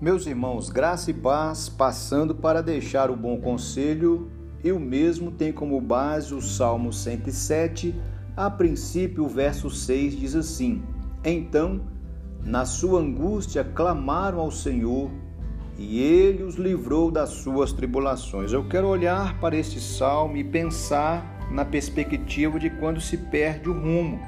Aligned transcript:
Meus 0.00 0.26
irmãos, 0.26 0.70
graça 0.70 1.10
e 1.10 1.14
paz, 1.14 1.68
passando 1.68 2.34
para 2.34 2.62
deixar 2.62 3.10
o 3.10 3.16
bom 3.16 3.38
conselho, 3.38 4.30
eu 4.64 4.80
mesmo 4.80 5.30
tenho 5.30 5.52
como 5.52 5.78
base 5.78 6.34
o 6.34 6.40
Salmo 6.40 6.90
107, 6.90 7.94
a 8.34 8.48
princípio 8.48 9.24
o 9.24 9.28
verso 9.28 9.68
6 9.68 10.18
diz 10.18 10.34
assim: 10.34 10.82
Então, 11.22 11.82
na 12.42 12.64
sua 12.64 13.00
angústia, 13.00 13.62
clamaram 13.62 14.40
ao 14.40 14.50
Senhor 14.50 15.10
e 15.76 15.98
ele 15.98 16.42
os 16.42 16.56
livrou 16.56 17.10
das 17.10 17.30
suas 17.30 17.72
tribulações. 17.72 18.52
Eu 18.52 18.66
quero 18.66 18.86
olhar 18.86 19.38
para 19.40 19.56
este 19.56 19.80
salmo 19.80 20.36
e 20.36 20.44
pensar 20.44 21.48
na 21.50 21.64
perspectiva 21.64 22.58
de 22.58 22.70
quando 22.70 23.00
se 23.00 23.16
perde 23.16 23.68
o 23.68 23.72
rumo. 23.72 24.18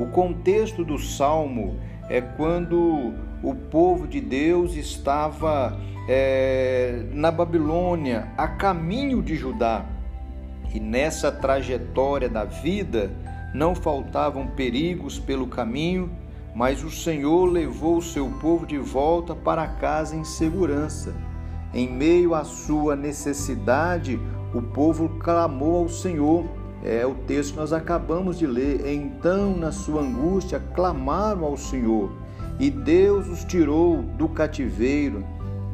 O 0.00 0.06
contexto 0.06 0.82
do 0.82 0.98
salmo 0.98 1.78
é 2.08 2.22
quando 2.22 3.12
o 3.42 3.54
povo 3.54 4.08
de 4.08 4.18
Deus 4.18 4.74
estava 4.74 5.78
é, 6.08 7.04
na 7.12 7.30
Babilônia, 7.30 8.32
a 8.34 8.48
caminho 8.48 9.20
de 9.20 9.36
Judá. 9.36 9.84
E 10.72 10.80
nessa 10.80 11.30
trajetória 11.30 12.30
da 12.30 12.44
vida 12.46 13.10
não 13.54 13.74
faltavam 13.74 14.46
perigos 14.46 15.18
pelo 15.18 15.46
caminho, 15.46 16.10
mas 16.54 16.82
o 16.82 16.90
Senhor 16.90 17.44
levou 17.44 17.98
o 17.98 18.02
seu 18.02 18.26
povo 18.40 18.66
de 18.66 18.78
volta 18.78 19.34
para 19.34 19.68
casa 19.68 20.16
em 20.16 20.24
segurança. 20.24 21.14
Em 21.74 21.86
meio 21.86 22.34
à 22.34 22.42
sua 22.42 22.96
necessidade, 22.96 24.18
o 24.54 24.62
povo 24.62 25.10
clamou 25.18 25.82
ao 25.82 25.88
Senhor. 25.90 26.59
É 26.82 27.04
o 27.04 27.14
texto 27.14 27.52
que 27.52 27.58
nós 27.58 27.72
acabamos 27.72 28.38
de 28.38 28.46
ler. 28.46 28.86
Então, 28.86 29.56
na 29.56 29.70
sua 29.70 30.02
angústia, 30.02 30.60
clamaram 30.74 31.44
ao 31.44 31.56
Senhor. 31.56 32.10
E 32.58 32.70
Deus 32.70 33.28
os 33.28 33.44
tirou 33.44 34.02
do 34.02 34.28
cativeiro, 34.28 35.24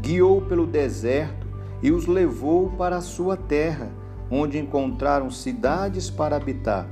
guiou 0.00 0.42
pelo 0.42 0.66
deserto 0.66 1.46
e 1.82 1.90
os 1.90 2.06
levou 2.06 2.70
para 2.70 2.96
a 2.96 3.00
sua 3.00 3.36
terra, 3.36 3.90
onde 4.30 4.58
encontraram 4.58 5.30
cidades 5.30 6.10
para 6.10 6.36
habitar. 6.36 6.88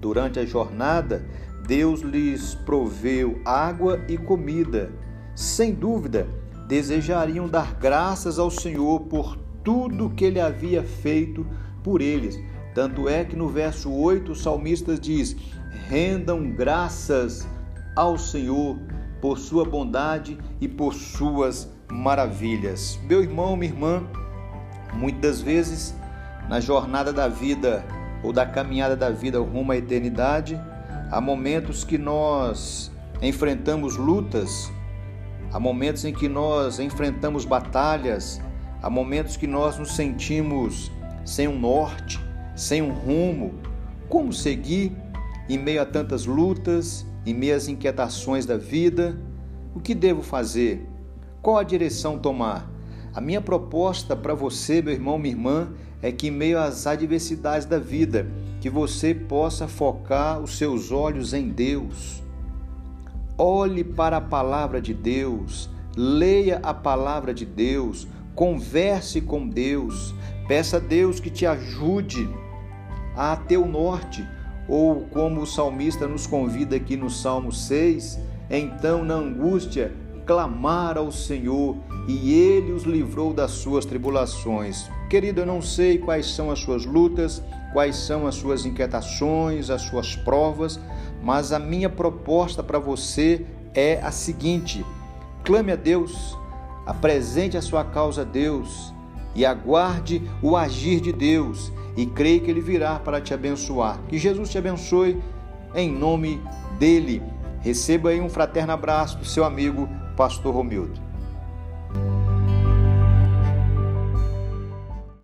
Durante 0.00 0.38
a 0.38 0.46
jornada, 0.46 1.24
Deus 1.66 2.00
lhes 2.00 2.54
proveu 2.54 3.40
água 3.44 4.00
e 4.08 4.16
comida. 4.16 4.90
Sem 5.34 5.72
dúvida, 5.72 6.26
desejariam 6.66 7.48
dar 7.48 7.74
graças 7.74 8.38
ao 8.38 8.50
Senhor 8.50 9.00
por 9.02 9.36
tudo 9.62 10.10
que 10.10 10.24
ele 10.24 10.40
havia 10.40 10.82
feito 10.82 11.46
por 11.82 12.00
eles. 12.00 12.38
Tanto 12.74 13.08
é 13.08 13.24
que 13.24 13.36
no 13.36 13.48
verso 13.48 13.92
8 13.92 14.32
o 14.32 14.34
salmista 14.34 14.96
diz: 14.96 15.36
rendam 15.88 16.50
graças 16.52 17.46
ao 17.96 18.16
Senhor 18.16 18.78
por 19.20 19.38
sua 19.38 19.64
bondade 19.64 20.38
e 20.60 20.68
por 20.68 20.94
suas 20.94 21.68
maravilhas. 21.90 22.98
Meu 23.04 23.22
irmão, 23.22 23.56
minha 23.56 23.72
irmã, 23.72 24.02
muitas 24.94 25.40
vezes 25.40 25.94
na 26.48 26.60
jornada 26.60 27.12
da 27.12 27.28
vida 27.28 27.84
ou 28.22 28.32
da 28.32 28.46
caminhada 28.46 28.96
da 28.96 29.10
vida 29.10 29.38
rumo 29.38 29.72
à 29.72 29.76
eternidade, 29.76 30.60
há 31.10 31.20
momentos 31.20 31.84
que 31.84 31.98
nós 31.98 32.90
enfrentamos 33.22 33.96
lutas, 33.96 34.70
há 35.52 35.58
momentos 35.58 36.04
em 36.04 36.12
que 36.12 36.28
nós 36.28 36.78
enfrentamos 36.78 37.44
batalhas, 37.44 38.40
há 38.82 38.88
momentos 38.88 39.36
que 39.36 39.46
nós 39.46 39.78
nos 39.78 39.94
sentimos 39.94 40.90
sem 41.24 41.48
um 41.48 41.58
norte, 41.58 42.19
sem 42.60 42.82
um 42.82 42.92
rumo. 42.92 43.54
Como 44.06 44.34
seguir 44.34 44.92
em 45.48 45.56
meio 45.56 45.80
a 45.80 45.86
tantas 45.86 46.26
lutas, 46.26 47.06
em 47.24 47.32
meio 47.32 47.56
às 47.56 47.68
inquietações 47.68 48.44
da 48.44 48.58
vida, 48.58 49.18
o 49.74 49.80
que 49.80 49.94
devo 49.94 50.22
fazer? 50.22 50.86
Qual 51.40 51.56
a 51.56 51.62
direção 51.62 52.18
tomar? 52.18 52.70
A 53.14 53.20
minha 53.20 53.40
proposta 53.40 54.14
para 54.14 54.34
você, 54.34 54.82
meu 54.82 54.92
irmão, 54.92 55.18
minha 55.18 55.34
irmã, 55.34 55.72
é 56.02 56.12
que 56.12 56.28
em 56.28 56.30
meio 56.30 56.58
às 56.58 56.86
adversidades 56.86 57.66
da 57.66 57.78
vida, 57.78 58.28
que 58.60 58.68
você 58.68 59.14
possa 59.14 59.66
focar 59.66 60.38
os 60.38 60.58
seus 60.58 60.92
olhos 60.92 61.32
em 61.32 61.48
Deus. 61.48 62.22
Olhe 63.38 63.82
para 63.82 64.18
a 64.18 64.20
palavra 64.20 64.82
de 64.82 64.92
Deus, 64.92 65.70
leia 65.96 66.60
a 66.62 66.74
palavra 66.74 67.32
de 67.32 67.46
Deus, 67.46 68.06
converse 68.34 69.22
com 69.22 69.48
Deus, 69.48 70.14
peça 70.46 70.76
a 70.76 70.80
Deus 70.80 71.20
que 71.20 71.30
te 71.30 71.46
ajude 71.46 72.28
a 73.16 73.36
ter 73.36 73.56
o 73.56 73.66
norte, 73.66 74.26
ou 74.68 75.02
como 75.10 75.40
o 75.40 75.46
salmista 75.46 76.06
nos 76.06 76.26
convida 76.26 76.76
aqui 76.76 76.96
no 76.96 77.10
Salmo 77.10 77.50
6, 77.50 78.18
então 78.48 79.04
na 79.04 79.14
angústia 79.14 79.92
clamar 80.24 80.96
ao 80.96 81.10
Senhor 81.10 81.76
e 82.06 82.32
ele 82.32 82.72
os 82.72 82.84
livrou 82.84 83.32
das 83.32 83.50
suas 83.50 83.84
tribulações. 83.84 84.88
Querido, 85.08 85.40
eu 85.40 85.46
não 85.46 85.60
sei 85.60 85.98
quais 85.98 86.26
são 86.26 86.52
as 86.52 86.60
suas 86.60 86.84
lutas, 86.84 87.42
quais 87.72 87.96
são 87.96 88.26
as 88.26 88.36
suas 88.36 88.64
inquietações, 88.64 89.70
as 89.70 89.82
suas 89.82 90.14
provas, 90.14 90.78
mas 91.22 91.52
a 91.52 91.58
minha 91.58 91.88
proposta 91.88 92.62
para 92.62 92.78
você 92.78 93.44
é 93.74 94.00
a 94.02 94.12
seguinte: 94.12 94.84
clame 95.42 95.72
a 95.72 95.76
Deus, 95.76 96.38
apresente 96.86 97.56
a 97.56 97.62
sua 97.62 97.84
causa 97.84 98.22
a 98.22 98.24
Deus 98.24 98.94
e 99.34 99.44
aguarde 99.44 100.22
o 100.42 100.56
agir 100.56 101.00
de 101.00 101.12
Deus 101.12 101.72
e 101.96 102.06
creio 102.06 102.40
que 102.40 102.50
Ele 102.50 102.60
virá 102.60 102.98
para 102.98 103.20
te 103.20 103.34
abençoar. 103.34 103.98
Que 104.08 104.18
Jesus 104.18 104.50
te 104.50 104.58
abençoe 104.58 105.20
em 105.74 105.90
nome 105.90 106.40
dele. 106.78 107.22
Receba 107.60 108.10
aí 108.10 108.20
um 108.20 108.28
fraterno 108.28 108.72
abraço 108.72 109.18
do 109.18 109.24
seu 109.24 109.44
amigo, 109.44 109.88
Pastor 110.16 110.54
Romildo. 110.54 111.09